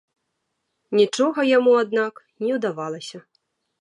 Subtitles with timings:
[0.99, 2.13] Нічога яму, аднак,
[2.47, 3.17] не ўдавалася.